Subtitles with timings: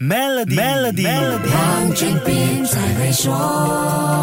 [0.00, 1.08] Melody，Melody，
[1.50, 4.17] 黄俊斌才会说。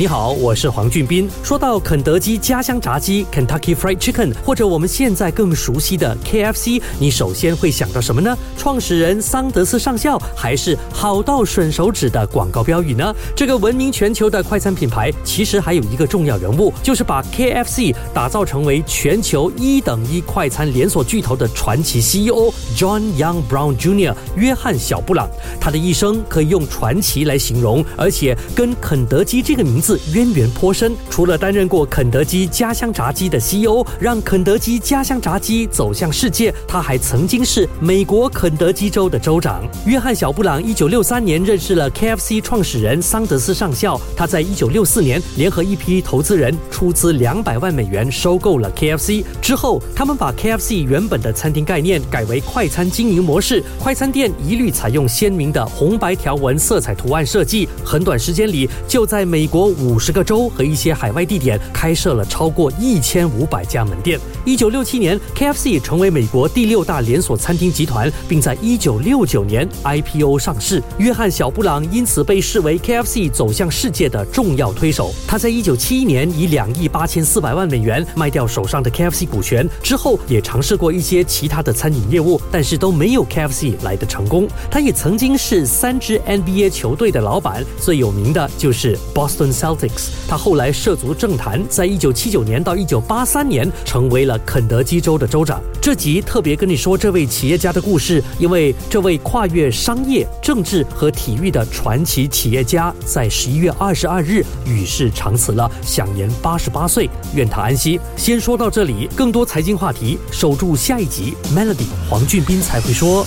[0.00, 1.28] 你好，我是黄俊斌。
[1.42, 8.34] 说到肯德基家乡炸鸡 （Kentucky Fried Chicken） 或者我们现在更熟悉的 KFC，你首先会想到什么呢？
[8.56, 13.14] 创始人桑德斯上校，还是好到吮手指的广告标语呢？
[13.36, 24.14] 这个闻名全球的快餐品牌，其实还有一个重要人物，就是把 KFC 打造成为全球一等一快餐连锁巨头的传奇 CEO John Young Brown Jr.
[24.34, 25.28] 约翰小布朗。
[25.60, 29.89] 他的一生可以用传奇来形容，而且跟肯德基这个名字。
[30.12, 39.62] 渊源颇深，除了担任过肯德基家乡炸鸡的 CEO，让肯德基家乡炸鸡走向世界，他还曾经是美国肯德基州的州长。
[39.86, 49.24] 约翰小布朗一九六三年认识了 KFC 创始人桑德斯上校，他在一九六四年联合一批投资人出资两百万美元收购了 KFC。
[49.40, 59.70] 之后，他们把 KFC 原本的餐厅概念改为快餐经营模式，快餐店一律采用鲜明的红白条纹色彩图案设计，很短时间里就在美国。
[59.80, 64.18] 五十个州和一些海外地点开设了超过一千五百家门店。
[64.44, 70.82] 一九六七年，KFC 成为美国第六大连锁餐厅集团，并在一九六九年 IPO 上市。
[70.98, 75.12] 约翰小布朗因此被视为 KFC 走向世界的重要推手。
[75.26, 84.48] 他在一九七一年以两亿八千四百万美元卖掉手上的 KFC 股权之后，也尝试过一些其他的餐饮业务，但是都没有 KFC 来的成功。
[84.70, 90.08] 他也曾经是三支 NBA 球队的老板，最有名的就是 Boston Celtics。
[90.26, 95.60] 他后来涉足政坛，在一九七九年到一九八三年成为了肯德基州的州长。
[95.80, 108.00] 这集特别跟你说这位企业家的故事，因为这位跨越商业、政治和体育的传奇企业家，在十一月二十二日与世长辞了，享年八十八岁，愿他安息。
[108.16, 111.34] 先说到这里，更多财经话题，守住下一集。
[111.54, 113.26] Melody 黄俊斌才会说。